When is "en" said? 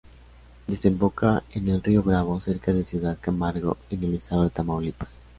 1.53-1.67, 3.91-4.03